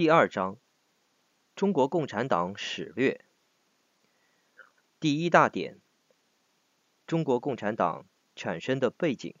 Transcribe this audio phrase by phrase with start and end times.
[0.00, 0.56] 第二章：
[1.54, 3.22] 中国共产党史略。
[4.98, 5.78] 第一大点：
[7.06, 9.34] 中国共产党产生的背景。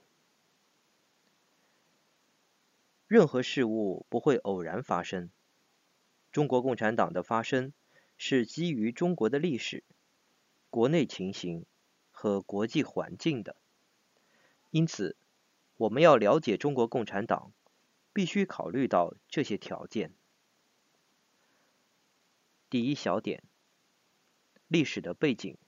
[3.06, 5.30] 任何事物不会偶然发生。
[6.30, 7.72] 中国共产党的发生
[8.18, 9.82] 是基于中国的历史、
[10.68, 11.64] 国内情形
[12.10, 13.56] 和国际环境的。
[14.70, 15.16] 因此，
[15.78, 17.50] 我们要了解中国共产党，
[18.12, 20.12] 必须考虑到这些条件。
[22.70, 23.42] 第一小点：
[24.68, 25.58] 历史的背景。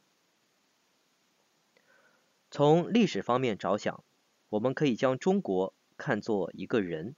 [2.49, 4.05] 从历史方面着想，
[4.51, 7.17] 我们可以将中国看作一个人，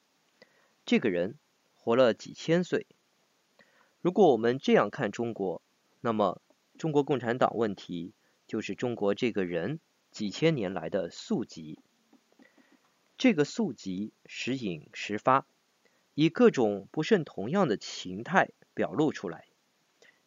[0.86, 1.38] 这个人
[1.74, 2.86] 活了几千岁。
[4.00, 5.60] 如果我们这样看中国，
[6.00, 6.40] 那么
[6.78, 8.14] 中国共产党问题
[8.46, 11.78] 就是中国这个人几千年来的宿疾。
[13.18, 15.46] 这个宿疾时隐时发，
[16.14, 19.46] 以各种不甚同样的形态表露出来，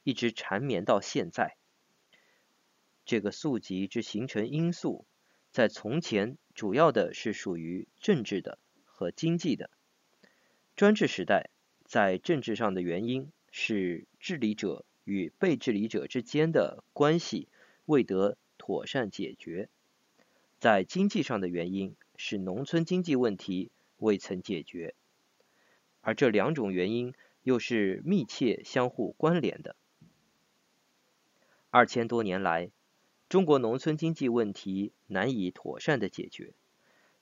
[0.08, 1.58] 一直缠绵到现在。
[3.04, 5.06] 这个宿疾之形成因素，
[5.52, 9.70] 在从前主要的是属于政治的和经济的。
[10.78, 11.50] 专制时代
[11.84, 17.50] 在政治上的原因是治理者与被治理者之间的关系
[17.84, 19.68] 未得妥善解决，
[20.58, 24.96] 在经济上的原因是农村经济问题未曾解决，
[26.00, 29.76] 而这两种原因又是密切相互关联的。
[31.70, 32.72] 二千多年来，
[33.28, 36.54] 中国农村经济问题难以妥善的解决。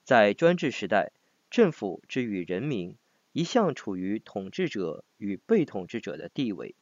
[0.04, 1.12] 在专制时代，
[1.50, 2.96] 政府之于人民
[3.32, 6.76] 一向处于统治者与被统治者的地位。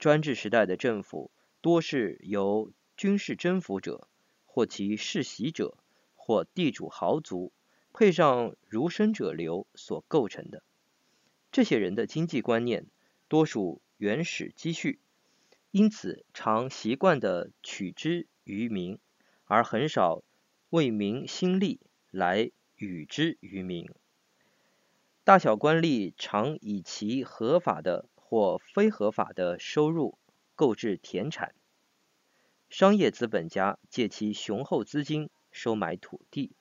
[0.00, 1.30] 专制时代的政府
[1.60, 4.08] 多是由军事征服者
[4.44, 5.78] 或其世袭者
[6.16, 7.52] 或地主豪族
[7.92, 10.64] 配上儒生者流所构成的。
[11.52, 12.86] 这些人的经济观念
[13.28, 14.98] 多属原始积蓄。
[15.76, 19.00] 因此，常习惯地取之于民，
[19.42, 20.22] 而很少
[20.70, 21.80] 为民兴利
[22.12, 23.90] 来与之于民。
[25.24, 30.16] 大小官吏常以其合法的或非合法的收入
[30.54, 31.56] 购置田产，
[32.70, 36.52] 商业资本家借其雄厚资金收买土地，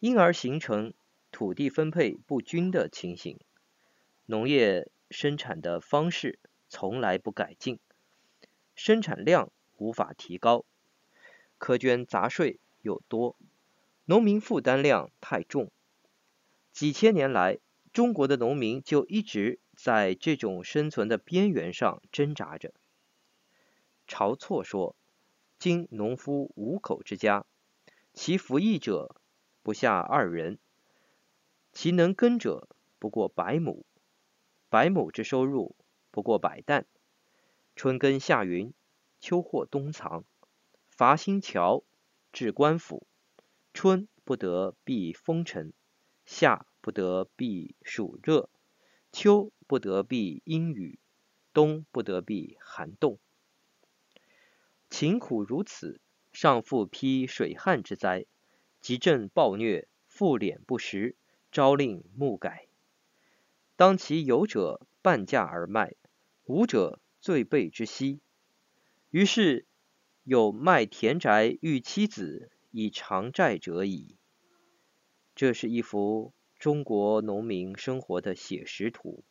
[0.00, 0.94] 因而形成
[1.30, 3.38] 土地分配不均的情形。
[4.24, 6.38] 农业生产的方式
[6.70, 7.78] 从来不改进。
[8.74, 10.64] 生产量无法提高，
[11.58, 13.36] 苛捐杂税又多，
[14.04, 15.70] 农民负担量太重。
[16.72, 17.58] 几千年来，
[17.92, 22.74] 中国的农民就一直在这种生存的边缘上挣扎着。
[24.08, 24.96] 晁错说
[25.58, 27.46] ：“今农夫五口之家，
[28.12, 29.14] 其服役者
[29.62, 30.58] 不下二人，
[31.72, 32.68] 其能耕者
[32.98, 33.86] 不过百亩，
[34.68, 35.76] 百亩之收入
[36.10, 36.86] 不过百担。”
[37.76, 38.72] 春耕夏耘，
[39.18, 40.24] 秋获冬藏，
[40.88, 41.82] 伐新桥，
[42.32, 43.06] 置官府。
[43.72, 45.72] 春不得避风尘，
[46.24, 48.48] 夏不得避暑热，
[49.10, 51.00] 秋不得避阴雨，
[51.52, 53.18] 冬不得避寒冻。
[54.88, 56.00] 勤苦如此，
[56.32, 58.26] 尚复披水旱之灾，
[58.80, 61.16] 急阵暴虐，复敛不时，
[61.50, 62.68] 朝令暮改。
[63.74, 65.96] 当其有者半价而卖，
[66.44, 67.00] 无者。
[67.24, 68.20] 罪备之息，
[69.08, 69.64] 于是
[70.24, 74.18] 有卖田宅育妻子以偿债者矣。
[75.34, 79.24] 这是一幅中国农民生活的写实图。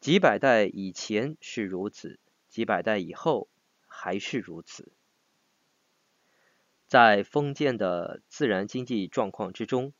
[0.00, 3.50] 几百代以前是如此，几百代以后
[3.86, 4.90] 还是如此。
[6.86, 9.92] 在封建的自然经济状况之中，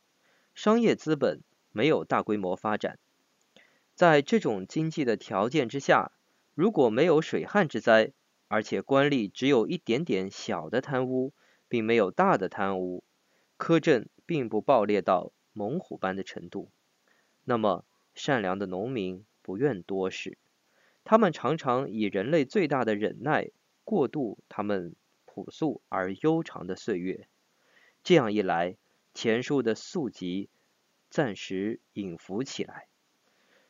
[0.54, 2.98] 商业资本没有大规模发展。
[3.94, 6.12] 在这种经济的条件之下，
[6.58, 8.10] 如果没有水旱之灾，
[8.48, 11.32] 而且官吏只有一点点小的贪污，
[11.68, 13.04] 并没有大的贪污，
[13.56, 16.72] 苛政并不暴烈到猛虎般的程度，
[17.44, 20.36] 那么善良的农民不愿多事，
[21.04, 23.52] 他们常常以人类最大的忍耐
[23.84, 24.96] 过渡他们
[25.26, 27.28] 朴素而悠长的岁月。
[28.02, 28.76] 这样一来，
[29.14, 30.48] 前述的宿疾
[31.08, 32.88] 暂时隐伏起来，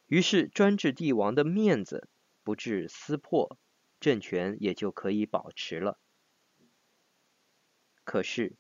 [0.07, 2.09] 于是专制帝王的面子。
[2.49, 3.59] 不致撕破，
[4.01, 5.99] 政权也就可以保持了。
[8.05, 8.57] 可是，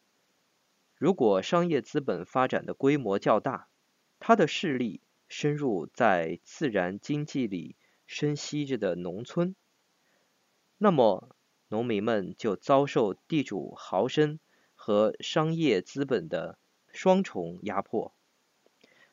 [0.98, 3.70] 如果商业资本发展的规模较大，
[4.18, 7.76] 它的势力深入在自然经济里
[8.06, 9.56] 深吸着的农村，
[10.76, 11.34] 那么
[11.68, 14.38] 农民们就遭受地主豪绅
[14.74, 16.58] 和商业资本的
[16.92, 18.14] 双重压迫。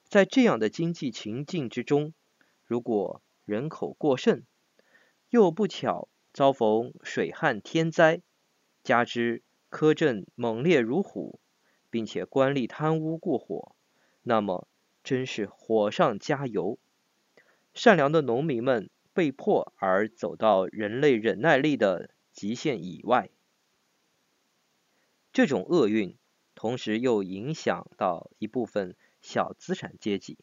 [0.04, 2.14] 在这样的经济情境之中，
[2.66, 4.44] 如果人口过剩，
[5.30, 8.22] 又不巧遭逢水旱天灾，
[8.84, 11.40] 加之苛政猛烈如虎，
[11.90, 13.76] 并且官吏贪污过火，
[14.24, 14.68] 那么
[15.04, 16.80] 真是火上加油。
[17.74, 23.30] 善良的农民们被迫而走到人类忍耐力的极限以外。
[25.34, 26.18] 这种厄运，
[26.54, 30.38] 同时又影响到一部分小资产阶级，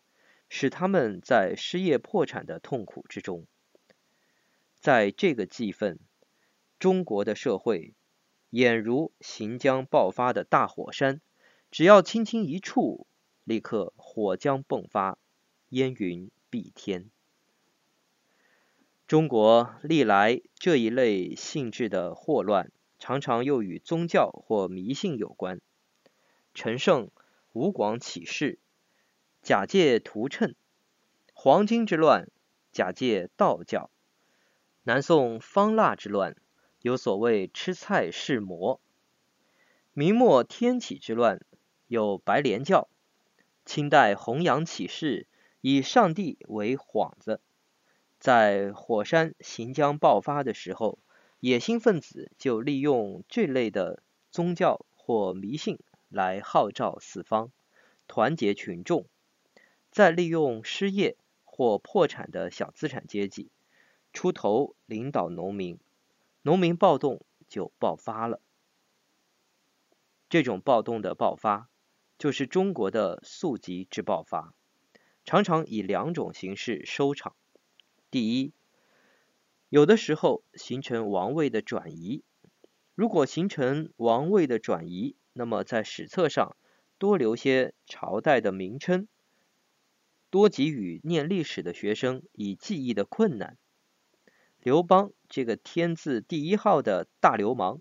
[0.50, 3.46] 使他们在失业破产的痛苦之中。
[4.82, 6.00] 在这个季份，
[6.81, 7.94] 中国的社会
[8.50, 11.20] 俨如行将爆发的大火山，
[11.70, 13.06] 只要轻轻一触，
[13.44, 15.19] 立刻火将迸发，
[15.69, 17.08] 烟云蔽天。
[19.06, 25.61] 中国历来这一类性质的祸乱，常常又与宗教或迷信有关。
[26.55, 27.12] 陈胜、
[27.52, 28.58] 吴广起事，
[29.43, 30.56] 假借屠谶；
[31.32, 32.28] 黄巾之乱，
[32.73, 33.92] 假借道教；
[34.84, 36.37] 南宋方腊之乱，
[36.81, 38.81] 有所谓吃菜是魔；
[39.93, 41.40] 明末天启之乱，
[41.87, 42.88] 有白莲教；
[43.64, 45.29] 清代洪阳起事，
[45.61, 47.40] 以上帝为幌子，
[48.19, 50.99] 在火山行将爆发的时候。
[51.38, 54.00] 野心分子就利用这类的
[54.31, 57.50] 宗教或迷信来号召四方，
[58.06, 59.06] 团结群众，
[59.90, 63.50] 再利用失业或破产的小资产阶级
[64.12, 65.79] 出头领导农民，
[66.43, 68.41] 农民暴动就爆发了。
[70.29, 71.69] 这种暴动的爆发，
[72.19, 74.55] 就是中国的宿疾之爆发，
[75.25, 77.35] 常常以两种形式收场。
[78.11, 78.53] 第一，
[79.69, 82.23] 有的时候形成王位的转移，
[82.94, 86.56] 如果形成王位的转移，那么在史册上
[86.99, 89.09] 多留些朝代的名称，
[90.31, 93.59] 多给予念历史的学生以记忆的困难。
[94.62, 97.81] 刘邦这个天字第一号的大流氓，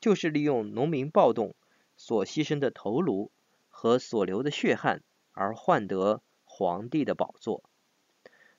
[0.00, 1.56] 就是利用农民暴动
[1.96, 3.32] 所牺牲的头颅
[3.68, 7.64] 和所流的血汗而换得皇帝的宝座。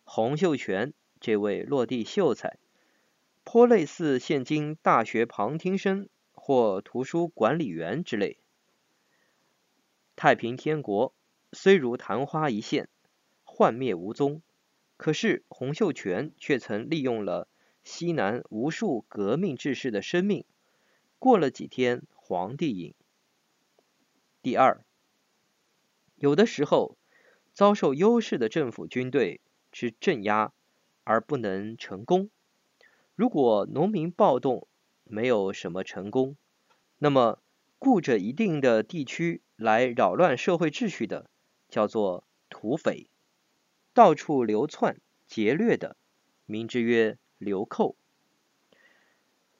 [0.03, 2.57] 洪秀全这位落地秀才。
[3.44, 8.38] 颇类似现今大学旁听生或图书管理员之类。
[10.15, 11.13] 太平天国
[11.51, 12.88] 虽如昙花一现，
[13.44, 14.44] 幻灭无踪，
[14.95, 17.47] 可是洪秀全却曾利用了
[17.83, 20.45] 西南无数革命志士的生命，
[21.19, 22.94] 过了几天皇帝瘾。
[24.42, 24.83] 第二，
[26.16, 26.98] 有的时候
[27.54, 29.42] 遭受优势的政府军队
[29.72, 30.54] 之镇压
[31.04, 32.30] 而不能成功。
[33.16, 34.68] 如果农民暴动
[35.04, 36.38] 没有什么成功，
[36.98, 37.42] 那么
[37.78, 41.30] 顾着一定的地区来扰乱社会秩序的，
[41.68, 43.10] 叫做土匪；
[43.94, 45.98] 到处流窜劫掠的，
[46.45, 47.97] 名之曰流寇。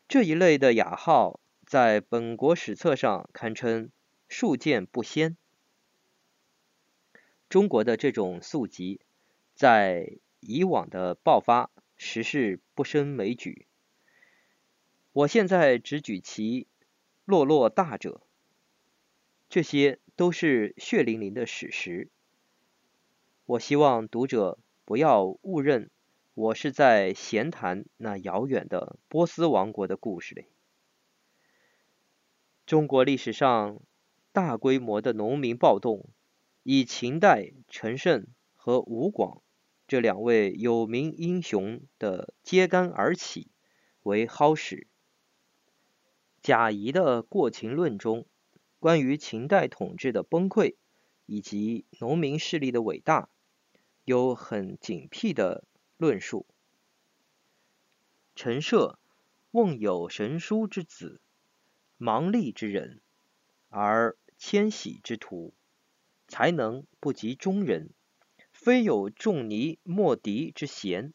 [0.07, 3.92] 这一类的雅号，在本国史册上堪称
[4.30, 5.36] 数见不鲜。
[7.50, 9.01] 中国的这种宿疾，
[9.54, 11.69] 在以往的爆发。
[12.04, 13.68] 实是不胜枚举。
[15.13, 16.66] 我现在只举其
[17.25, 18.24] 落落大者，
[19.50, 22.10] 这些都是血淋淋的史实。
[23.45, 25.92] 我希望读者不要误认
[26.33, 30.48] 我是在闲谈那遥远的波斯王国的故事嘞。
[32.65, 33.82] 中国历史上
[34.32, 36.10] 大规模的农民暴动，
[36.63, 39.41] 以秦代陈胜和吴广。
[39.88, 43.51] 这两位有名英雄的揭竿而起
[44.03, 44.88] 为好史。
[46.41, 48.25] 贾谊的《过秦论》中，
[48.79, 50.75] 关于秦代统治的崩溃
[51.25, 53.27] 以及农民势力的伟大，
[54.06, 55.65] 有很精辟的
[56.01, 56.48] 论述。
[58.34, 58.98] 陈涉
[59.51, 61.22] 瓮有神书之子，
[61.98, 63.00] 芒吏之人，
[63.70, 65.53] 而迁徙之徒，
[66.27, 67.91] 才能不及中人。
[68.51, 71.13] 非有仲尼莫迪之贤，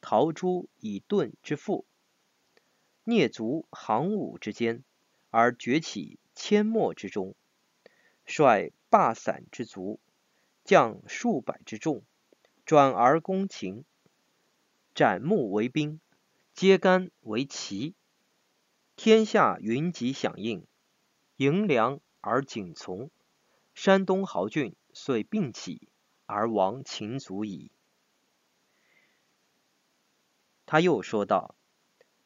[0.00, 1.86] 陶朱以顿之富，
[3.04, 4.82] 蹑足行伍之间，
[5.30, 7.36] 而崛起阡陌之中，
[8.24, 10.00] 率罢散之卒，
[10.64, 12.02] 将数百之众，
[12.66, 13.84] 转而攻秦，
[14.94, 16.00] 斩木为兵，
[16.52, 17.94] 揭竿为旗，
[18.96, 20.66] 天下云集响应，
[21.36, 23.10] 迎粮而景从，
[23.74, 25.88] 山东豪俊遂并起。
[26.26, 27.70] 而亡秦族矣。
[30.64, 31.54] 他又说道：“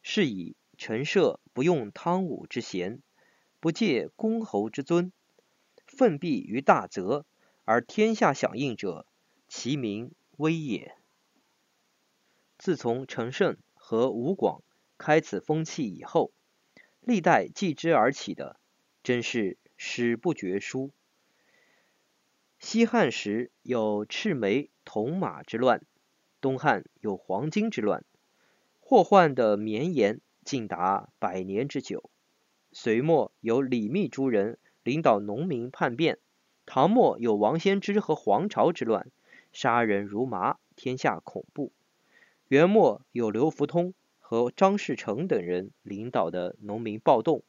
[0.02, 3.02] 是以陈涉不用汤武之贤，
[3.58, 5.12] 不借公侯之尊，
[5.84, 7.26] 奋臂于大泽，
[7.64, 9.04] 而天下响应者，
[9.48, 10.96] 其名威也。”
[12.58, 14.62] 自从陈胜和吴广
[14.98, 16.32] 开此风气以后，
[17.00, 18.58] 历代继之而起的，
[19.04, 20.90] 真是史不绝书。
[22.58, 25.82] 西汉时有赤眉铜马之乱，
[26.40, 28.04] 东汉有黄巾之乱，
[28.80, 32.10] 祸患的绵延竟达百年之久。
[32.72, 36.18] 隋末有李密诸人领导农民叛变，
[36.66, 39.08] 唐末有王仙芝和黄巢之乱，
[39.52, 41.72] 杀人如麻，天下恐怖。
[42.48, 47.42] 元末有刘福通和张士诚等人领导的农民暴动，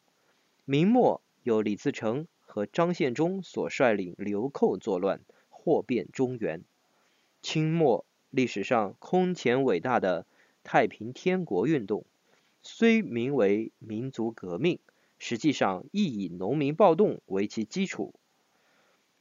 [0.65, 6.65] 明末有李自成和张献忠所率领流寇作乱，祸变中原。
[7.41, 10.25] 清末历史上空前伟大的
[10.63, 12.05] 太平天国运动，
[12.61, 14.79] 虽名为民族革命。
[15.17, 18.13] 实际上，亦以农民暴动为其基础。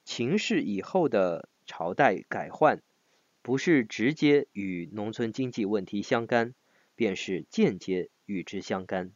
[0.05, 2.83] 秦氏以后的朝代改换，
[3.49, 6.53] 不是直接与农村经济问题相干，
[6.95, 9.11] 便是间接与之相干。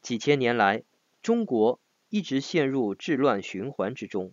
[0.00, 0.84] 几千年来，
[1.20, 4.32] 中国一直陷入治乱循环之中。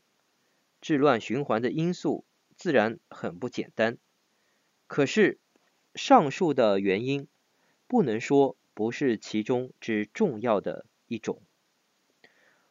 [0.79, 2.23] 治乱循环的因素
[2.55, 3.97] 自然很不简单。
[4.87, 5.37] 可是，
[5.93, 7.27] 上述的原因，
[7.87, 10.85] 不能说不是其中之重要的。
[11.07, 11.41] 一种，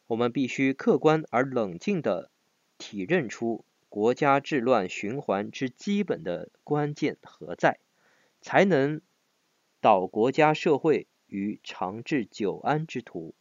[0.07, 2.31] 我们必须客观而冷静地
[2.79, 7.79] 体认出国家治乱循环之基本的关键何在，
[8.41, 9.01] 才能
[9.81, 13.37] 导国家社会于长治久安之途。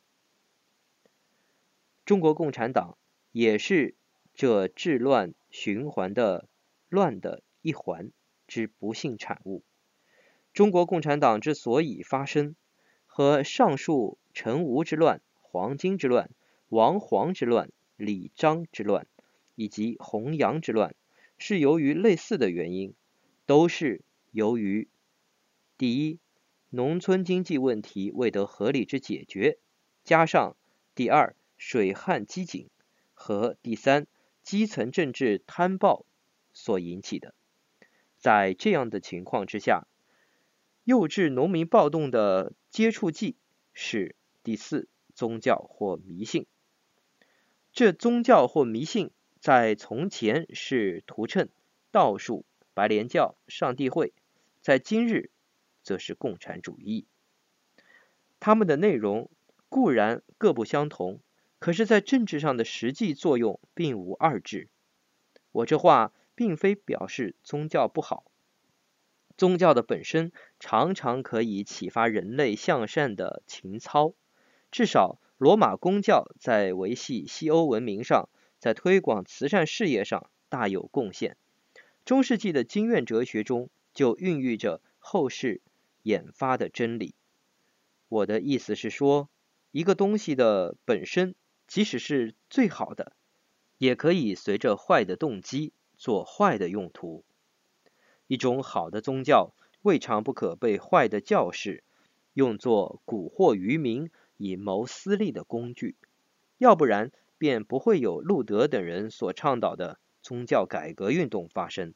[2.05, 2.99] 中国共产党
[3.31, 3.95] 也是
[4.35, 6.47] 这治乱循环的
[6.87, 8.11] 乱的一环
[8.45, 9.63] 之不幸产物。
[10.53, 12.55] 中国共产党之所以发生，
[13.07, 16.29] 和上述陈吴之乱、黄巾之乱、
[16.69, 19.07] 王黄之乱、李张之乱
[19.55, 20.95] 以及弘扬之乱，
[21.37, 22.93] 是由于类似的原因，
[23.45, 24.87] 都是由于
[25.77, 26.19] 第一，
[26.69, 29.57] 农村经济问题未得合理之解决，
[30.03, 30.55] 加上
[30.95, 32.67] 第二，水旱饥馑
[33.13, 34.07] 和第三，
[34.41, 36.05] 基层政治贪暴
[36.53, 37.35] 所引起的。
[38.17, 39.85] 在这样的情况之下，
[40.83, 43.35] 诱致农民暴动的接触剂
[43.73, 46.45] 是第四，宗教或迷信。
[47.71, 49.11] 这宗教或迷信
[49.43, 51.49] 在从前是图谶、
[51.91, 54.13] 道术、白莲教、上帝会，
[54.61, 55.31] 在今日
[55.81, 57.05] 则是共产主义。
[58.39, 59.29] 他们的内容
[59.67, 61.19] 固然各不相同，
[61.59, 64.69] 可是，在政治上的实际作用并无二致。
[65.51, 68.23] 我这话并非表示宗教不好。
[69.35, 70.31] 宗教的本身
[70.61, 74.13] 常常可以启发人类向善的情操，
[74.71, 78.29] 至少罗马公教在维系西欧文明上，
[78.63, 81.35] 在推广慈善事业上大有贡献。
[82.05, 85.59] 中世纪的经验哲学中就孕育着后世
[86.01, 87.13] 研发的真理。
[88.07, 89.27] 我的意思是说，
[89.71, 91.35] 一个东西的本身，
[91.67, 93.11] 即使是最好的，
[93.79, 97.25] 也可以随着坏的动机做坏的用途。
[98.27, 101.83] 一种好的宗教，未尝不可被坏的教士
[102.31, 105.97] 用作蛊惑愚民以谋私利的工具，
[106.57, 107.11] 要不然
[107.43, 111.93] 便不会有路德等人所倡导的宗教改革运动发生。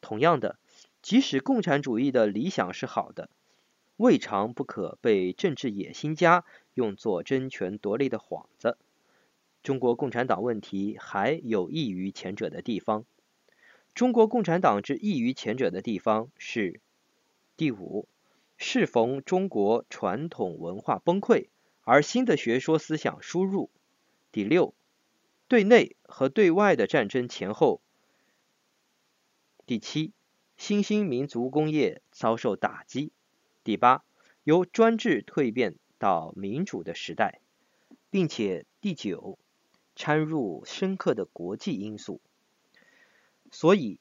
[0.00, 0.58] 同样的，
[1.00, 3.30] 即使共产主义的理想是好的，
[3.96, 6.44] 未尝不可被政治野心家
[6.74, 8.76] 用作争权夺利的幌子。
[9.62, 13.04] 中国共产党问题还有异于前者的地方。
[13.94, 16.80] 中国共产党之异于前者的地方是：
[17.56, 18.08] 第五，
[18.56, 21.46] 适逢中国传统文化崩溃，
[21.82, 23.70] 而新的学说思想输入；
[24.32, 24.74] 第六，
[25.46, 27.82] 对内和对外的战争前后；
[29.66, 30.12] 第七，
[30.56, 33.12] 新兴民族工业遭受打击；
[33.62, 34.04] 第八，
[34.42, 37.40] 由专制蜕变到民主的时代，
[38.08, 39.38] 并且第九，
[39.94, 42.22] 掺入深刻的国际因素。
[43.50, 44.00] 所以，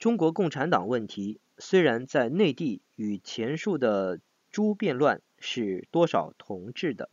[0.00, 4.18] 中国共产党问题虽然在内地与前述的
[4.50, 7.08] 诸变乱是多少同质的，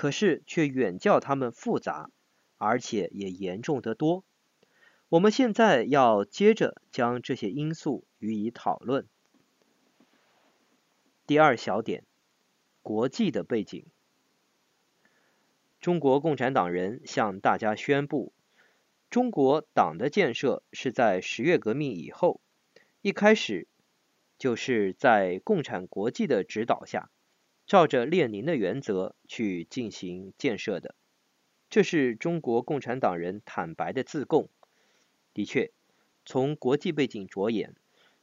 [0.00, 2.10] 可是却远较他们复杂，
[2.56, 4.24] 而且也严重得多。
[5.10, 9.06] 我们现在要接着将这些因素予以讨论。
[11.26, 12.06] 第二小点，
[12.80, 13.84] 国际的背景。
[15.82, 18.32] 中国共产党人向大家宣布。
[19.10, 22.40] 中国党的建设是在十月革命以后，
[23.02, 23.68] 一开始
[24.38, 27.10] 就是在共产国际的指导下，
[27.70, 30.96] 照着列宁的原则去进行建设的。
[31.68, 34.48] 这是中国共产党人坦白的自供。
[35.32, 35.70] 的确，
[36.24, 37.76] 从国际背景着眼，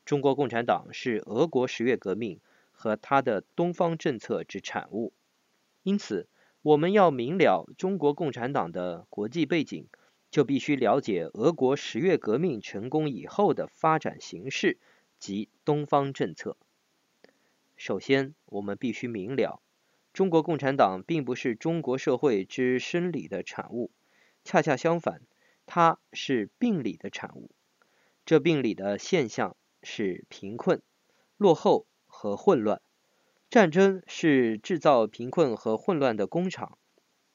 [0.03, 2.41] 中国共产党是俄国十月革命
[2.73, 5.13] 和他的东方政策之产物。
[5.81, 6.27] 因此，
[6.61, 9.87] 我们要明了中国共产党的国际背景，
[10.29, 14.77] 就必须了解俄国十月革命成功以后的发展形势
[15.17, 16.57] 及东方政策。
[17.77, 19.61] 首先，我们必须明了，
[20.11, 23.91] 中国共产党并不是中国社会之生理的产物，
[24.43, 25.21] 恰恰相反，
[25.65, 27.51] 它是病理的产物。
[28.25, 29.55] 这病理的现象。
[29.83, 30.81] 是贫困、
[31.37, 32.81] 落后和混乱。
[33.49, 36.77] 战争是制造贫困和混乱的工厂。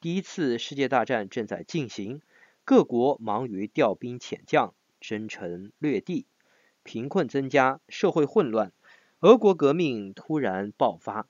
[0.01, 2.21] 第一次世界大战正在进行，
[2.65, 6.27] 各国忙于调兵遣将、征城略地，
[6.83, 8.73] 贫困增加，社会混乱。
[9.23, 11.29] 俄国革命突然爆发。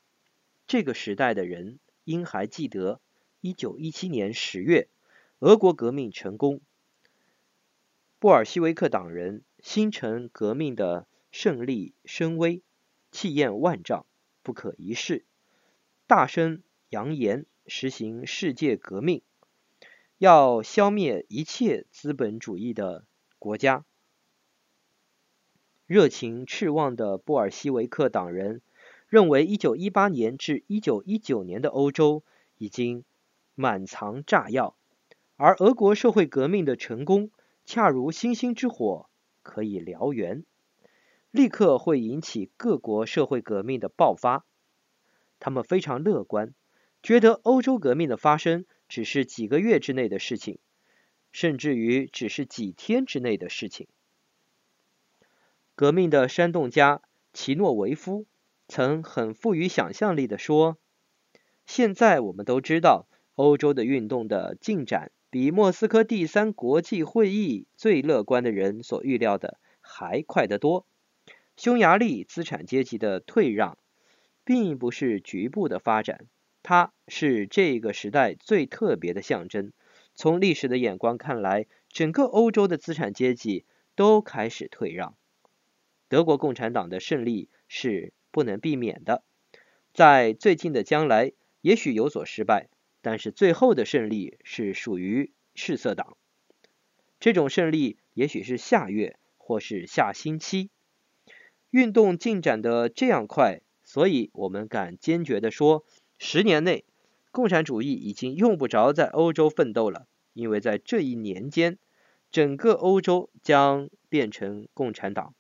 [0.66, 3.00] 这个时代的人应还记得，
[3.40, 4.90] 一九一七年十月，
[5.38, 6.62] 俄国革命成功。
[8.18, 12.64] 布尔希维克党人新城革命的胜利声威，
[13.12, 14.08] 气焰万丈，
[14.42, 15.28] 不可一世。
[16.08, 19.22] 大声扬言实行世界革命，
[20.18, 23.06] 要消灭一切资本主义的
[23.38, 23.86] 国家。
[25.94, 28.64] 热情炽旺的布尔希维克党人
[29.10, 32.24] 认为，一九一八年至一九一九年的欧洲
[32.58, 33.04] 已经
[33.54, 34.76] 满藏炸药，
[35.36, 37.30] 而俄国社会革命的成功，
[37.64, 39.08] 恰如星星之火，
[39.44, 40.44] 可以燎原。
[41.30, 44.48] 立刻会引起各国社会革命的爆发。
[45.40, 46.56] 他们非常乐观，
[47.04, 50.58] 觉得欧洲革命的发生只是几个月之内的事情，
[51.32, 53.88] 甚至于只是几天之内的事情。
[55.76, 57.02] 革命的煽动家
[57.34, 58.28] 齐诺维夫
[58.68, 60.78] 曾很富于想象力地说
[61.66, 70.86] ：“现在我们都知道，欧洲的运动的进展比莫斯科第三国际会议最乐观的人所预料的还快得多。”
[71.58, 73.78] 匈牙利资产阶级的退让，
[74.44, 76.28] 并不是局部的发展，
[76.62, 79.72] 它是这个时代最特别的象征。
[80.14, 85.16] 从历史的眼光看来，整个欧洲的资产阶级都开始退让。
[86.14, 89.24] 德国共产党的胜利是不能避免的，
[89.96, 92.70] 在最近的将来也许有所失败，
[93.02, 96.16] 但是最后的胜利是属于赤色党。
[97.20, 100.70] 这种胜利也许是下月或是下星期。
[101.72, 105.84] 运动进展的这样快，所以我们敢坚决地说，
[106.20, 106.86] 十年内，
[107.32, 111.80] 共产主义已经用不着在欧洲奋斗了，因为在这一年间，
[112.30, 115.34] 整个欧洲将变成共产党，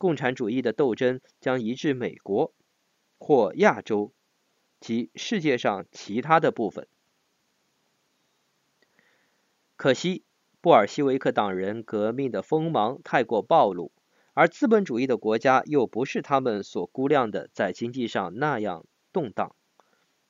[0.00, 2.54] 共产主义的斗争将移至美国
[3.18, 4.14] 或亚洲
[4.80, 6.88] 及世界上其他的部分。
[9.76, 10.24] 可惜，
[10.62, 13.92] 布尔希维克党人革命的锋芒太过暴露。
[14.32, 19.54] 而资本主义的国家又不是他们所估量的，在经济上那样动荡。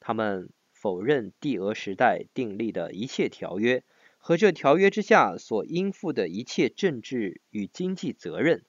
[0.01, 3.85] 他们否认帝俄时代订立的一切条约
[4.19, 8.65] 和这条约之下所应负的一切政治与经济责任，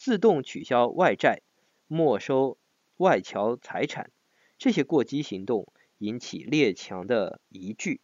[0.00, 1.42] 自动取消外债，
[1.86, 2.56] 没收
[2.96, 4.10] 外侨财产。
[4.56, 8.00] 这些过激行动引起列强的疑惧，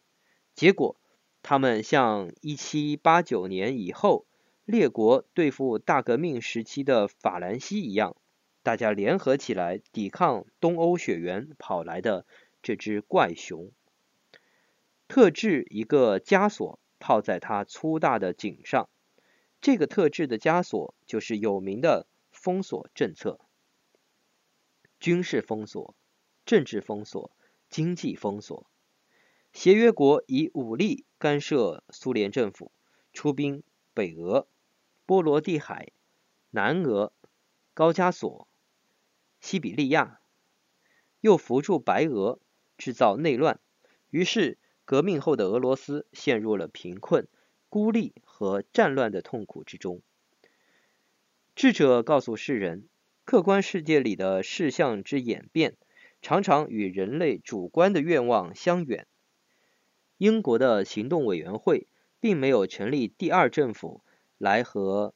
[0.53, 0.95] 结果
[1.41, 4.25] 他们像1789年以后。
[4.67, 8.17] 列国对付大革命时期的法兰西一样，
[8.63, 12.25] 大家联合起来抵抗东欧雪原跑来的
[12.61, 13.71] 这只怪熊。
[15.07, 18.89] 特制一个枷锁套在它粗大的颈上，
[19.61, 23.39] 这个特质的枷锁就是有名的封锁政策：
[24.99, 25.95] 军事封锁、
[26.45, 27.31] 政治封锁、
[27.69, 28.69] 经济封锁。
[29.53, 32.71] 协约国以武力干涉苏联政府，
[33.13, 34.47] 出兵北俄。
[35.05, 35.93] 波罗的海、
[36.49, 37.13] 南俄、
[37.73, 38.49] 高加索、
[39.39, 40.19] 西比利亚，
[41.21, 42.41] 又扶助白俄
[42.77, 43.61] 制造内乱，
[44.09, 47.29] 于是革命后的俄罗斯陷入了贫困、
[47.69, 50.03] 孤立和战乱的痛苦之中。
[51.55, 52.87] 智者告诉世人，
[53.25, 55.75] 客观世界里的事项之演变，
[56.21, 59.07] 常常与人类主观的愿望相远。
[60.19, 61.87] 英国的行动委员会
[62.19, 64.03] 并没有成立第二政府。
[64.37, 65.15] 来和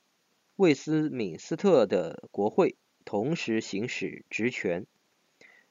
[0.55, 4.87] 魏斯敏斯特的国会同时行使职权。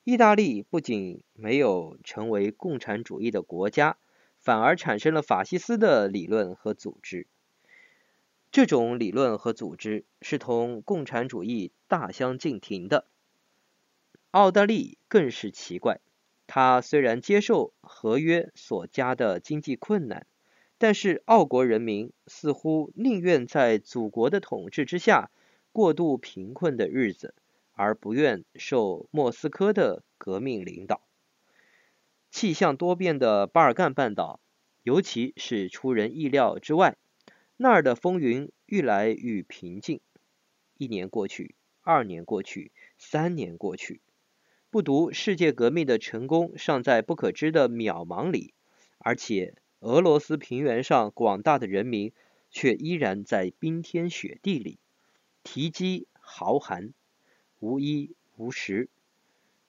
[0.05, 3.99] 意大利不仅没有成为共产主义的国家，
[4.39, 7.27] 反而产生了法西斯的理论和组织。
[8.53, 13.07] 这种理论和组织是同共产主义大相径庭的。
[14.33, 16.01] 奥大利更是奇怪，
[16.47, 20.27] 他虽然接受合约所加的经济困难。
[20.83, 25.31] 但是，奥国人民似乎宁愿在祖国的统治之下
[25.73, 27.35] 过度贫困的日子，
[27.73, 31.03] 而不愿受莫斯科的革命领导。
[32.31, 34.41] 气象多变的巴尔干半岛，
[34.83, 36.97] 尤其是出人意料之外，
[37.63, 40.01] 那儿的风云愈来愈平静。
[40.79, 44.01] 一年过去，二年过去，三年过去，
[44.71, 48.55] 不独世界革命的成功尚在不可知的渺茫里，
[48.97, 52.15] 而且俄罗斯平原上广大的人民
[52.51, 54.79] 却依然在冰天雪地里，
[55.43, 56.95] 啼饥号寒，
[57.59, 58.89] 无衣无食。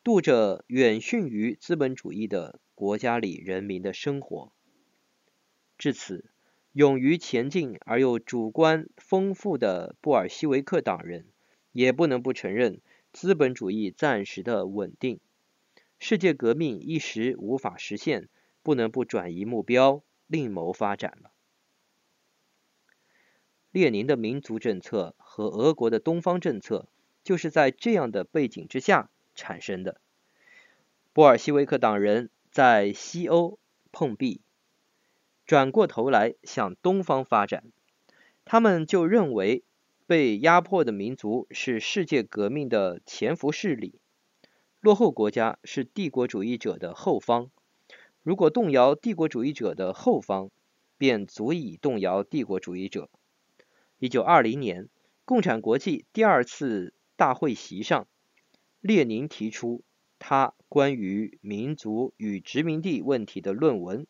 [0.01, 4.53] 度着远逊于资本主义的国家里人民的生活。
[5.77, 6.23] 至此，
[6.73, 11.25] 勇于前进而又主观丰富的布尔西维克党人，
[11.71, 12.79] 也不能不承认
[13.11, 15.19] 资本主义暂时的稳定，
[15.99, 18.29] 世界革命一时无法实现，
[18.63, 21.31] 不能不转移目标，另谋发展了。
[23.71, 26.87] 列宁的民族政策和俄国的东方政策，
[27.23, 29.09] 就是在这样的背景之下。
[29.33, 30.01] 产生的，
[31.13, 33.57] 布尔西维克党人在西欧
[33.93, 34.41] 碰壁，
[35.45, 37.63] 转过头来向东方发展，
[38.45, 39.63] 他们就认为
[40.07, 43.99] 被压迫的民族是世界革命的潜伏势力，
[44.79, 47.49] 落后国家是帝国主义者的后方，
[48.23, 50.49] 如果动摇帝国主义者的后方，
[50.97, 53.09] 便足以动摇帝国主义者。
[53.99, 54.89] 一九二零年，
[55.25, 58.07] 共产国际第二次大会席上。
[58.79, 59.83] 列宁提出
[60.17, 64.07] 他关于民族与殖民地问题的论文，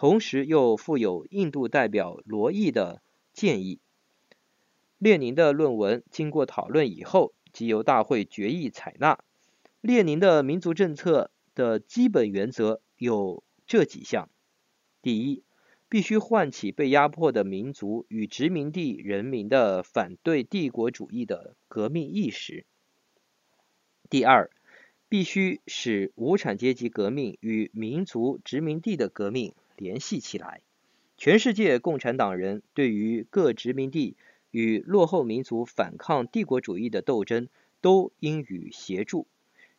[0.00, 3.02] 同时又附有印度代表罗毅的
[3.34, 3.80] 建议。
[4.96, 9.22] 列宁的论文经过讨论以后，即由大会决议采纳。
[9.82, 14.30] 列宁的民族政策的基本原则有这几项：
[15.02, 15.42] 第一，
[15.90, 22.64] 必须唤起被压迫的民族与殖民地人民的反对帝国主义的革命意识。
[24.08, 24.50] 第二，
[25.10, 30.60] 必须使无产阶级革命与民族殖民地的革命联系起来。
[31.16, 34.14] 全世界共产党人对于各殖民地
[34.52, 37.48] 与落后民族反抗帝国主义的斗争
[37.80, 39.26] 都应予协助，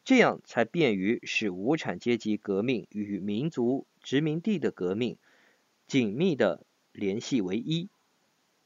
[0.04, 5.18] 这样才便于使无产阶级革命与民族殖民地的革命
[5.88, 7.88] 紧密地联系为一。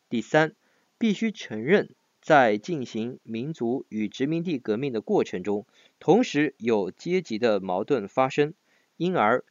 [0.10, 0.56] 第三，
[0.98, 1.90] 必须承认。
[2.22, 5.68] 在进行民族与殖民地革命的过程中，
[6.00, 8.56] 同时有阶级的矛盾发生，
[8.98, 9.46] 因而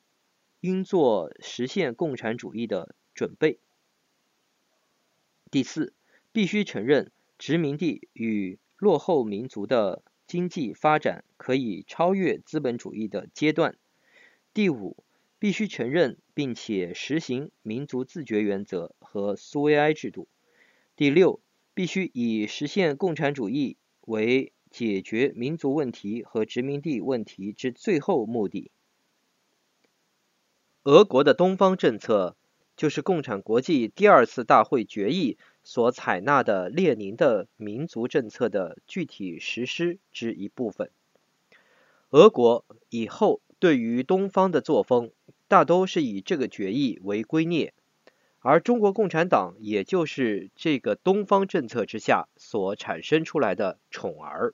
[0.64, 3.58] 应做实现共产主义的准备。
[5.50, 5.92] 第四，
[6.32, 13.76] 必须承认殖民地与落后民族的经济发展可以超越资本主义的阶段。
[14.54, 14.96] 第五，
[15.38, 20.26] 必须承认并且实行民族自决原则和苏维埃制度。
[20.96, 21.40] 第六。
[21.76, 28.70] 必须以实现共产主义为解决民族问题和殖民地问题之最后目的。
[30.84, 32.36] 俄国的东方政策
[32.76, 40.90] 就是共产国际第二次大会决议所采纳的列宁的民族政策的具体实施之一部分。
[42.10, 45.10] 俄国以后对于东方的作风，
[45.48, 47.70] 大都是以这个决议为圭臬。
[48.40, 54.52] 而中国共产党也就是这个东方政策之下所产生出来的宠儿。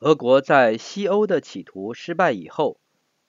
[0.00, 2.80] 俄国在西欧的企图失败以后，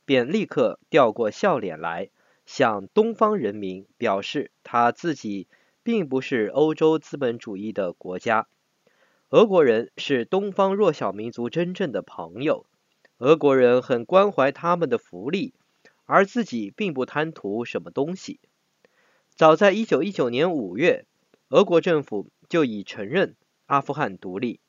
[0.05, 2.09] 便立刻掉过笑脸来，
[2.45, 5.47] 向东方人民表示他自己
[5.83, 8.47] 并不是欧洲资本主义的国家。
[9.29, 12.65] 俄国人是东方弱小民族真正的朋友，
[13.17, 15.53] 俄国人很关怀他们的福利，
[16.05, 18.39] 而自己并不贪图什么东西。
[19.35, 21.05] 早在一九一九年五月，
[21.49, 23.35] 俄国政府就已承认
[23.65, 24.59] 阿富汗独立。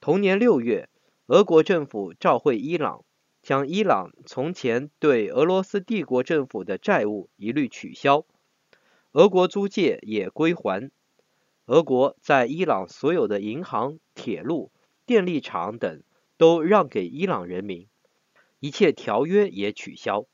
[0.00, 0.88] 同年六月，
[1.26, 3.04] 俄国政府召会伊朗，
[3.44, 8.24] 将伊朗从前对俄罗斯帝国政府的债务一律取消，
[9.12, 10.90] 俄国租界也归还。
[11.66, 14.72] 俄国在伊朗所有的银行、铁路、
[15.06, 16.02] 电力厂等
[16.36, 17.86] 都让给伊朗人民，
[18.60, 20.26] 一切条约也取消。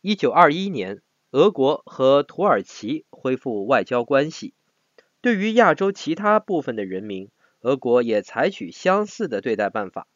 [0.00, 1.02] 一九二一年。
[1.32, 4.52] 俄国和土耳其恢复外交关系，
[5.20, 10.08] 对于亚洲其他部分的人民，俄国也采取相似的对待办法。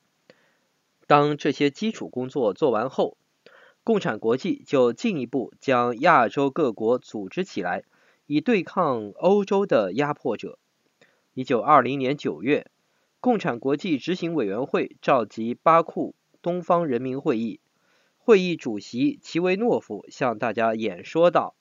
[1.06, 3.16] 当这些基础工作做完后，
[3.82, 7.84] 共产国际就进一步将亚洲各国组织起来，
[8.26, 10.58] 以对抗欧洲的压迫者。
[11.34, 12.70] 一九二零年九月，
[13.20, 17.60] 共产国际执行委员会召集巴库东方人民会议。
[18.16, 21.54] 会议主席齐维诺夫向大家演说道：“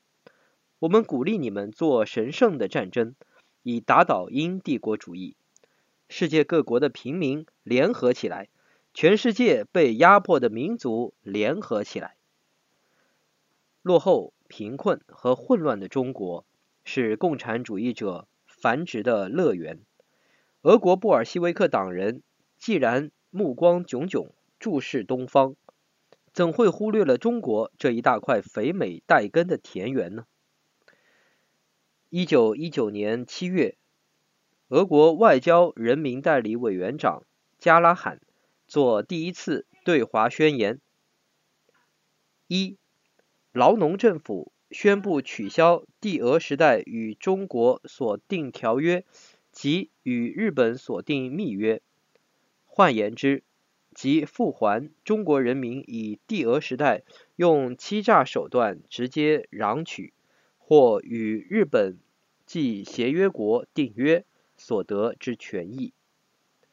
[0.80, 3.16] 我们鼓励你们做神圣的战争，
[3.64, 5.36] 以打倒英帝国主义。
[6.08, 8.48] 世界各国的平民联合起来，
[8.94, 12.16] 全世界被压迫的民族联合起来。
[13.82, 16.46] 落后、贫困和混乱的中国
[16.86, 19.80] 是共产主义者繁殖的乐园。
[20.62, 22.22] 俄国布尔西维克党人
[22.58, 25.56] 既然目光炯炯注视东方，
[26.32, 30.26] 怎会忽略了中国这一大块肥美带耕的田园呢？
[32.10, 33.76] 一九一九年七月，
[34.70, 37.24] 俄国外交人民代理委员长
[37.58, 38.22] 加拉罕
[38.74, 40.82] 作第一次对华宣言。
[42.48, 42.80] 一，
[43.52, 49.06] 劳农政府宣布取消帝俄时代与中国所订条约
[49.52, 51.84] 及与日本所订密约，
[52.66, 53.44] 换言之，
[53.94, 57.04] 即复还中国人民以帝俄时代
[57.36, 60.14] 用欺诈手段直接攘取
[60.58, 62.00] 或与日本
[62.48, 64.26] 即协约国订约
[64.58, 65.94] 所得之权益。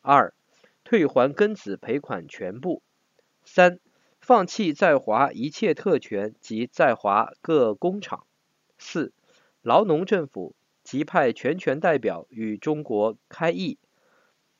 [0.01, 0.33] 二、
[0.85, 2.83] 退还庚子赔款全部。
[3.45, 3.81] 三、
[4.21, 8.27] 放弃在华一切特权及在华各工厂。
[8.79, 9.13] 四、
[9.63, 13.79] 劳农政府即派全权代表与中国开议，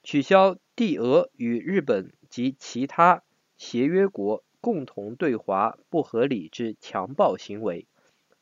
[0.03, 3.23] 取消帝俄与日本及其他
[3.57, 7.87] 协约国共同对华不合理之强暴行为。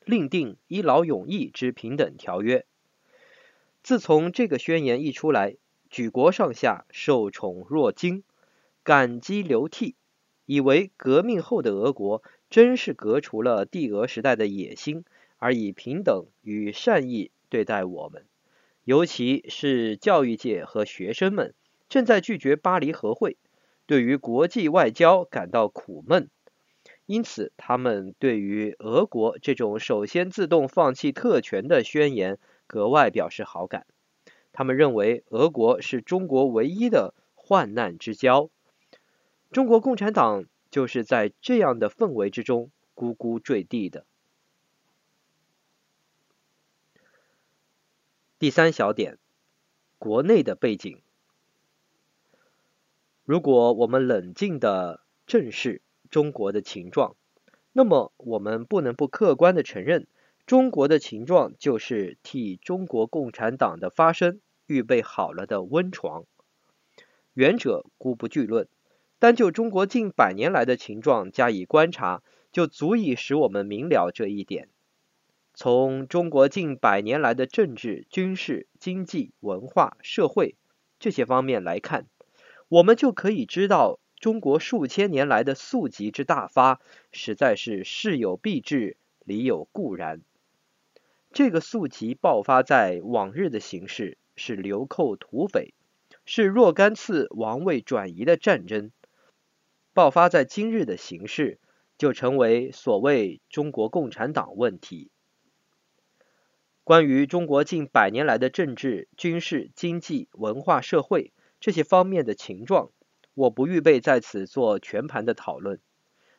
[0.05, 2.65] 另定一劳永逸之平等条约。
[3.83, 5.57] 自从这个宣言一出来，
[5.89, 8.23] 举国上下受宠若惊，
[8.83, 9.95] 感激流涕，
[10.45, 15.03] 以为革命后的俄国真是革除了帝俄时代的野心，
[15.37, 18.25] 而以平等与善意对待我们。
[18.83, 21.53] 尤其是教育界和学生们
[21.89, 23.37] 正在拒绝巴黎和会，
[23.85, 26.29] 对于国际外交感到苦闷。
[27.07, 33.87] 因此，他们对于俄国这种首先自动放弃特权的宣言格外表示好感。
[34.51, 38.49] 他们认为俄国是中国唯一的患难之交。
[39.51, 44.05] 中国共产党就是在这样的氛围之中咕咕坠地的。
[48.37, 49.17] 第三小点，
[49.97, 51.01] 国内的背景。
[53.25, 55.81] 如果我们冷静的正视。
[56.09, 57.15] 中国的情状，
[57.71, 60.07] 那么我们不能不客观的承认，
[60.49, 66.25] 中国的情状就是替中国共产党的发生预备好了的温床。
[67.35, 68.67] 远者姑不具论，
[69.19, 74.69] 单就中国近百年来的情状加以观察，就足以使我们明了这一点。
[75.53, 80.55] 从中国近百年来的政治、军事、经济、文化、社会
[80.97, 82.07] 这些方面来看，
[82.69, 83.99] 我们就可以知道。
[84.19, 86.81] 中国数千年来的宿疾之大发，
[87.11, 90.21] 实在是事有必至，理有固然。
[91.31, 95.73] 这个宿疾爆发在往日的形势是流寇土匪，
[96.25, 98.89] 是若干次王位转移的战争；
[99.93, 101.59] 爆发在今日的形势，
[101.97, 105.11] 就成为所谓中国共产党问题。
[106.83, 112.89] 关于中国近百年来的政治、军事、经济、文化、社会这些方面的情状。
[113.35, 115.79] 我不预备在此做全盘的讨论。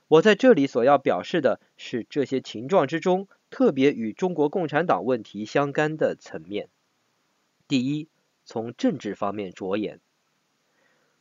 [0.09, 6.69] 我在这里所要表示的是这些情状之中，特别与中国共产党问题相干的层面。
[7.69, 8.09] 第一，
[8.45, 10.01] 从政治方面着眼。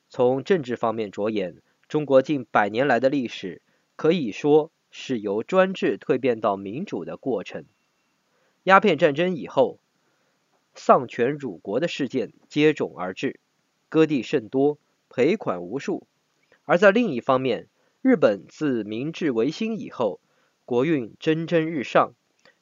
[0.08, 3.62] 从政治方面着眼，中国近百年来的历史
[3.96, 7.65] 可以说是由专制蜕变到民主的过程。
[8.63, 9.80] 鸦片战争以后，
[10.74, 13.39] 丧权辱国的事件接踵而至，
[13.89, 14.78] 割地甚多。
[15.12, 16.06] 赔款无数，
[16.65, 17.68] 而在另一方面，
[18.04, 20.22] 日本自明治维新以后，
[20.65, 22.13] 国运蒸蒸日上。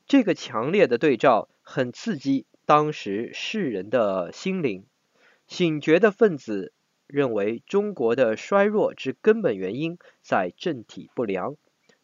[0.08, 4.86] 这个强烈的对照很刺激当时世人的心灵。
[5.48, 6.74] 醒觉的分子
[7.06, 11.56] 认为，中国的衰弱之根本原因在政体不良，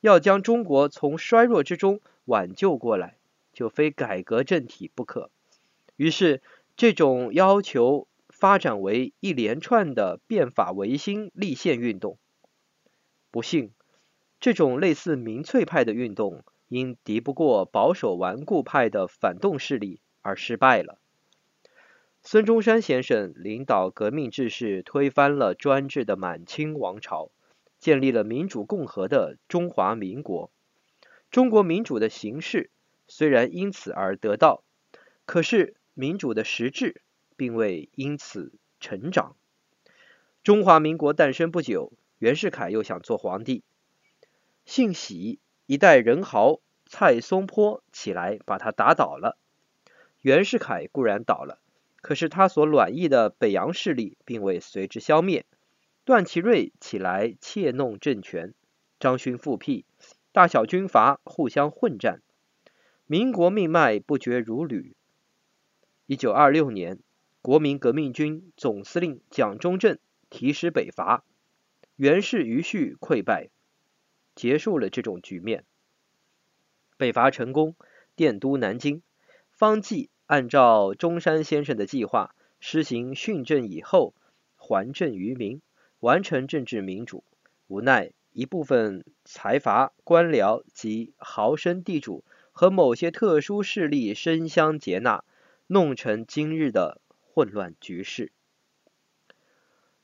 [0.01, 3.17] 要将中国从衰弱之中挽救过来，
[3.53, 5.31] 就非改革政体不可。
[5.95, 6.41] 于是，
[6.75, 8.07] 这种要求。
[8.29, 12.17] 发展为一连串的变法维新立宪运动，
[13.31, 13.71] 不幸，
[14.41, 20.99] 这种类似民粹派的运动因敌不过保守顽固派的反动势力而失败了。
[22.21, 27.29] 孙中山先生领导革命志士，推翻了专制的满清王朝，
[27.79, 30.51] 建立了民主共和的中华民国。
[31.31, 32.69] 中国民主的形式
[33.07, 34.63] 虽然因此而得到，
[35.25, 37.01] 可是民主的实质。
[37.35, 39.35] 并未因此成长。
[40.43, 43.63] 中华民国诞生不久，袁世凯又想做皇帝，
[44.65, 45.39] 幸喜
[45.73, 49.39] 一代人豪蔡松坡起来把他打倒了。
[50.21, 51.57] 袁世凯固然倒了，
[51.99, 55.47] 可是他所暖意的北洋势力并未随之消灭。
[56.05, 58.53] 段祺瑞起来窃弄政权，
[58.99, 59.83] 张勋复辟，
[60.31, 62.21] 大小军阀互相混战，
[63.07, 64.95] 民国命脉不绝如缕。
[66.05, 66.99] 一九二六年，
[67.41, 69.97] 国民革命军总司令蒋中正
[70.29, 71.25] 提师北伐，
[71.95, 73.49] 袁氏余绪溃败，
[74.35, 75.65] 结束了这种局面。
[76.97, 77.75] 北伐成功，
[78.15, 79.01] 奠都南京，
[79.51, 84.13] 方济按照中山先生的计划，施行训政以后，
[84.55, 85.61] 还政于民。
[85.99, 87.23] 完成政治民主，
[87.67, 95.23] 无奈一部分财阀、官僚及豪绅地主和某些特殊势力争相结纳，
[95.67, 98.33] 弄成今日的混乱局势。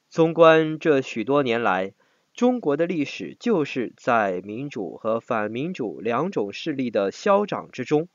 [0.08, 1.94] 纵观这许多年来，
[2.40, 8.08] 中国的历史就是在民主和反民主两种势力的消长之中。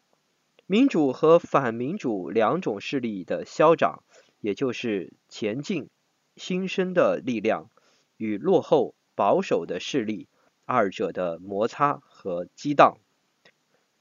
[0.65, 4.03] 民主和反民主两种势力的消长，
[4.41, 5.91] 也就是前进、
[6.37, 7.69] 新生的力量。
[8.17, 10.27] 与落后保守的势力，
[10.65, 12.97] 二者的摩擦和激荡，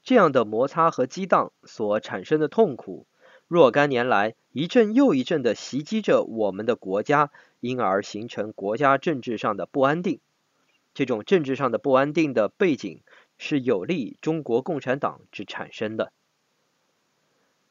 [0.02, 3.06] 这样的摩擦和激荡所产生的痛苦，
[3.54, 10.18] 若干年来一阵又一阵的袭击着我们的国家，因而形成国家政治上的不安定。
[10.92, 13.00] 这种政治上的不安定的背景，
[13.38, 16.12] 是有利中国共产党之产生的。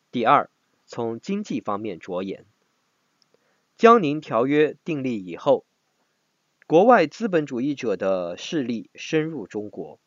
[0.09, 0.49] 第二，
[0.85, 2.45] 从经济方面着眼，
[3.75, 5.65] 江宁条约订立以后。
[6.65, 9.99] 国外资本主义者的势力深入中国，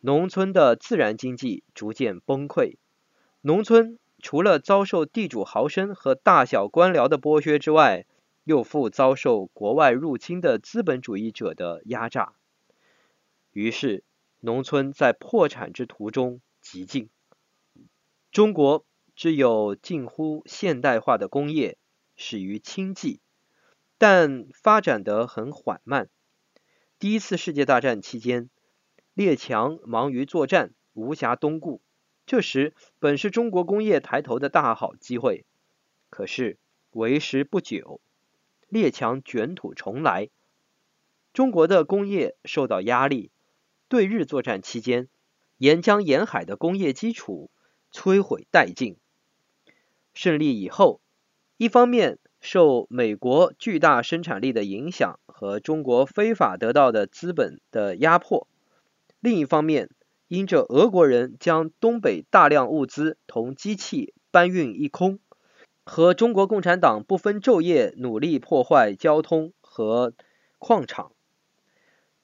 [0.00, 2.76] 农村的自然经济逐渐崩溃。
[3.40, 8.06] 农村除了遭受地主豪绅和大小官僚的剥削之外，
[8.44, 12.34] 又复遭受国外入侵的资本主义者的压榨。
[13.52, 14.04] 于是，
[14.40, 17.10] 农村在破产之途中极尽。
[18.30, 18.84] 中国
[19.16, 21.76] 只有近乎现代化的工业，
[22.16, 23.20] 始于轻技。
[23.98, 26.08] 但发展得很缓慢。
[26.98, 28.48] 第一次世界大战期间，
[29.12, 31.82] 列强忙于作战，无暇东顾。
[32.30, 35.44] 这时本是中国工业抬头的大好机会，
[36.10, 36.58] 可是
[36.92, 38.00] 为时不久，
[38.68, 40.28] 列强卷土重来，
[41.32, 43.32] 中国的工业受到压力。
[43.88, 45.08] 对日作战期间，
[45.56, 47.50] 沿江沿海的工业基础
[47.92, 48.96] 摧毁殆尽。
[50.14, 51.00] 胜利以后，
[51.56, 58.46] 一方面，受美国巨大生产力的影响和中国非法得到的资本的压迫，
[59.18, 59.90] 另一方面，
[60.30, 65.18] 因着俄国人将东北大量物资同机器搬运一空，
[65.82, 70.14] 和中国共产党不分昼夜努力破坏交通和
[70.60, 71.10] 矿场，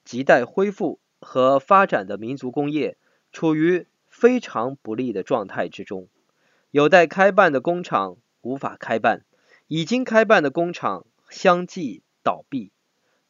[0.05, 2.97] 亟待恢复和发展的民族工业
[3.33, 6.07] 处于非常不利的状态之中，
[6.71, 9.25] 有待开办的工厂无法开办。
[9.67, 12.71] 已经开办的工厂相继倒闭，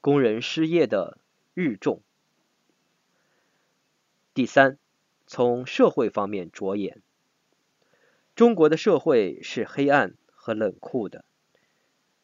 [0.02, 1.18] 工人失业的
[1.56, 2.04] 日众。
[4.38, 4.78] 第三，
[5.26, 7.02] 从社会方面着眼，
[8.36, 11.26] 中国的社会是黑暗和冷酷的，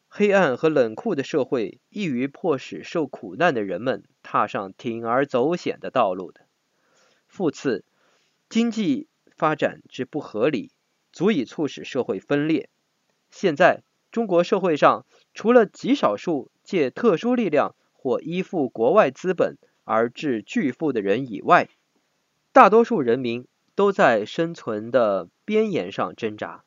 [0.10, 6.41] 黑暗和冷酷的社会易于迫使受苦难的人们踏上铤而走险的道路的。
[7.26, 7.84] 复次，
[8.47, 10.71] 经济发展之不合理，
[11.12, 12.69] 足以促使社会分裂。
[13.32, 13.82] 现在。
[14.12, 21.67] 中国社会上，除了极少数借特殊力量或依附国外资本而致巨富的人以外，
[22.54, 26.63] 大多数人民都在生存的边沿上挣扎。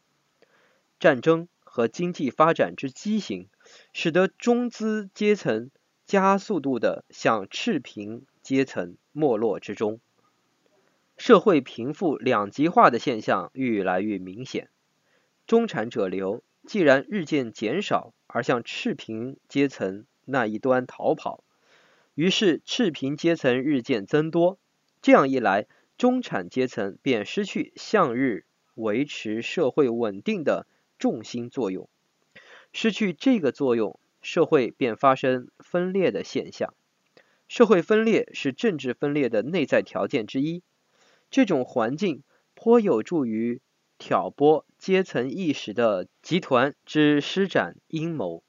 [0.98, 3.48] 战争和经济发展之畸形，
[3.92, 5.70] 使得中资阶层
[6.04, 10.00] 加速度地向赤贫阶层没落之中，
[11.16, 14.68] 社会贫富两极化的现象愈来愈明显，
[15.46, 16.42] 中产者流。
[16.66, 21.44] 既然日渐减少，而向赤贫阶层那一端逃跑，
[22.16, 24.58] 于是赤贫阶层日渐增多。
[25.00, 28.44] 这样一来，中产阶层便失去向日
[28.74, 30.66] 维持社会稳定的
[30.98, 31.88] 重心作用。
[32.72, 36.74] 失去这个作用，社会便发生分裂的现象。
[37.48, 40.62] 社会分裂是政治分裂的内在条件之一。
[41.30, 42.22] 这种环境
[42.54, 43.60] 颇有助于。
[43.98, 48.44] 挑拨阶层意识的集团之施展阴谋。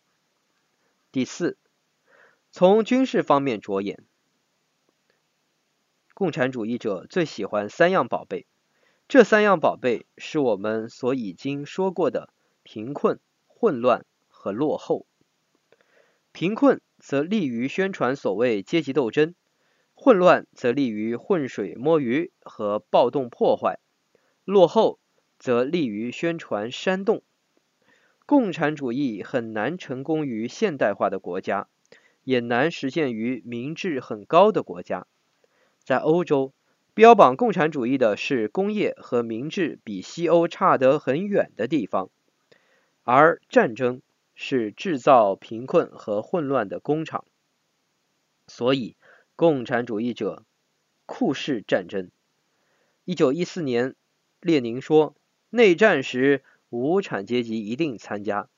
[1.10, 1.58] 第四，
[2.52, 4.04] 从军事方面着眼，
[6.18, 8.47] 共产主义者最喜欢三样宝贝，
[9.07, 15.05] 这三样宝贝是我们所已经说过的贫困、混乱和落后。
[16.32, 19.36] 贫困则利于宣传所谓阶级斗争，
[19.93, 23.78] 混乱则利于浑水摸鱼和暴动破坏，
[24.43, 24.97] 落后。
[25.38, 27.22] 则利于宣传煽动。
[28.26, 31.68] 共产主义很难成功于现代化的国家，
[32.24, 35.05] 也难实现于民智很高的国家。
[35.88, 36.52] 在欧洲，
[36.94, 42.10] 标榜共产主义的是工业和民智比西欧差得很远的地方，
[43.04, 44.02] 而战争
[44.36, 47.24] 是制造贫困和混乱的工厂。
[48.48, 48.98] 所以，
[49.38, 50.44] 共产主义者
[51.06, 52.12] 酷视战争。
[53.06, 53.96] 一九一四年，
[54.42, 55.16] 列宁说，
[55.50, 58.50] 内战时无产阶级一定参加。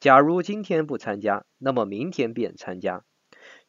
[0.00, 3.06] 假如今天不参加，那么明天便参加。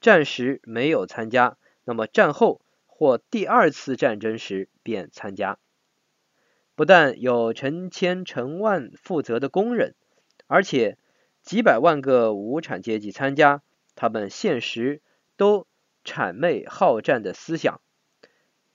[0.01, 2.59] 战时没有参加，那么战后
[2.97, 5.59] 或第二次战争时便参加。
[6.75, 9.93] 不但有成千成万负责的工人，
[10.47, 10.97] 而且
[11.43, 13.61] 几百万个无产阶级参加，
[13.95, 15.01] 他们现实
[15.35, 15.67] 都
[16.05, 17.81] 谄媚好战的思想，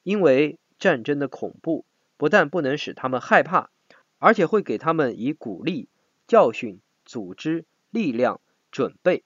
[0.03, 0.59] 因为。
[0.81, 1.85] 战争的恐怖
[2.17, 3.69] 不但不能使他们害怕，
[4.17, 5.91] 而且会给他们以鼓励、
[6.27, 8.41] 教训、组织、力量、
[8.71, 9.23] 准备，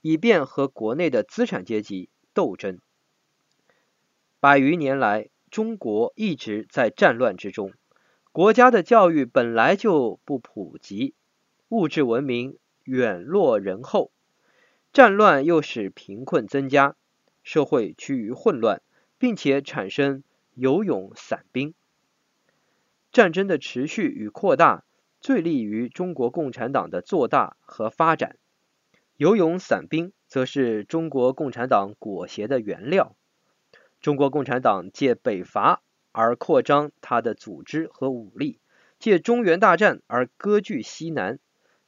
[0.00, 2.80] 以便和国内的资产阶级斗争。
[4.40, 7.72] 百余年来，中国一直在战乱之中，
[8.32, 11.14] 国家的教育本来就不普及，
[11.68, 14.12] 物质文明远落人后，
[14.92, 16.96] 战乱又使贫困增加，
[17.42, 18.82] 社会趋于混乱，
[19.18, 20.22] 并且产生。
[20.54, 21.72] 游勇散兵，
[23.12, 24.82] 战争的持续与扩大
[25.20, 28.36] 最利于中国共产党的做大和发展。
[29.16, 33.14] 游勇散兵则是中国共产党裹挟的原料。
[34.00, 35.82] 中国共产党借北伐
[36.12, 38.60] 而扩张他的组织和武力，
[38.98, 41.38] 借中原大战而割据西南，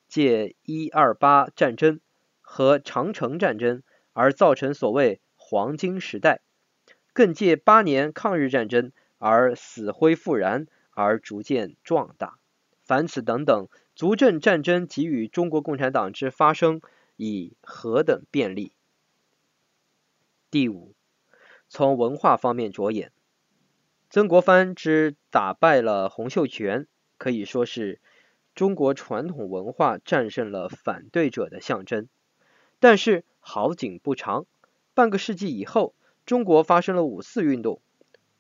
[0.09, 2.01] 借一二八战争
[2.41, 3.83] 和长城战争
[4.13, 6.41] 而造成所谓黄金时代。
[7.13, 12.39] 更借八年抗日战争而死灰复燃，而逐渐壮大。
[12.83, 16.81] 凡此等等，足证战争给予中国共产党之发生
[17.17, 18.73] 以何等便利。
[20.51, 20.95] 第五，
[21.71, 23.13] 从文化方面着眼，
[24.11, 28.01] 曾国藩之打败了洪秀全，可以说是
[28.57, 32.09] 中国传统文化战胜了反对者的象征。
[32.81, 34.47] 但是好景不长，
[34.95, 35.95] 半个世纪以后。
[36.27, 37.81] 中国发生了五四运动，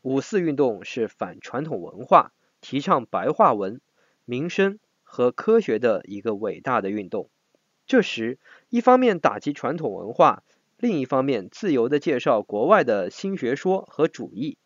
[0.03, 3.81] 五四运动是反传统文化、提倡白话文、
[4.24, 7.31] 民生和科学的一个伟大的运动。
[7.87, 10.45] 这时，一方面打击传统文化，
[10.81, 14.57] 另一方面自由地介绍国外的新学说和主义。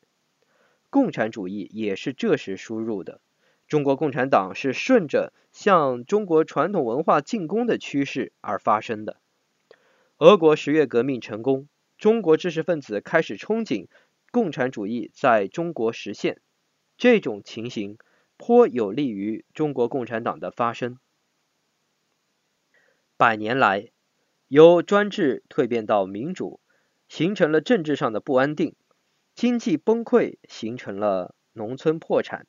[0.88, 3.20] 共产主义也是这时输入的。
[3.66, 9.20] 中国共产党是顺着向中国传统文化进攻的趋势而发生的。
[10.18, 11.68] 俄国十月革命成功。
[11.98, 13.88] 中国知识分子开始憧憬
[14.30, 16.40] 共产主义在中国实现，
[16.96, 17.98] 这种情形
[18.36, 20.98] 颇有利于中国共产党的发生。
[23.16, 23.90] 百年来，
[24.54, 26.60] 由专制蜕变到民主，
[27.08, 28.76] 形成了政治上的不安定，
[29.34, 32.46] 经济崩溃，形成了农村破产、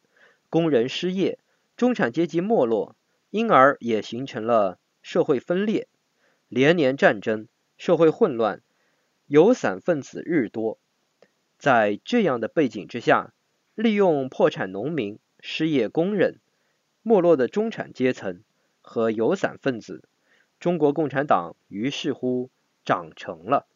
[0.52, 1.40] 工人失业、
[1.76, 2.96] 中产阶级没落，
[3.32, 5.88] 因而也形成了社会分裂，
[6.48, 8.62] 连年战争，社会混乱。
[9.26, 10.78] 有散分子日多，
[11.58, 13.34] 在这样的背景之下，
[13.74, 16.40] 利用破产农民、失业工人、
[17.02, 18.44] 没落的中产阶层
[18.82, 20.08] 和有散分子，
[20.66, 22.50] 中国共产党于是乎
[22.86, 23.68] 长成了。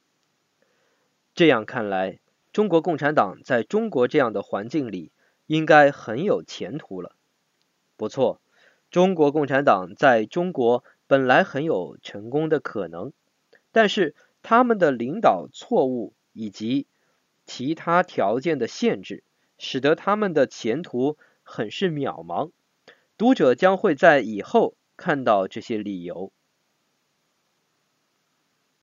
[1.36, 2.18] 这样看来，
[2.52, 5.12] 中国共产党在中国这样的环境里，
[5.46, 7.16] 应该很有前途了。
[7.96, 8.42] 不错，
[8.90, 13.14] 中国共产党在中国本来很有成功的可能，
[13.72, 14.16] 但是。
[14.42, 16.88] 他们的领导错误以及
[17.46, 19.24] 其他条件的限制，
[19.60, 22.50] 使得他们的前途很是渺茫。
[23.16, 26.32] 读者将会在以后看到这些理由。